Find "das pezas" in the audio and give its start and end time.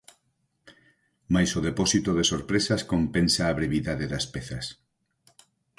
4.13-4.65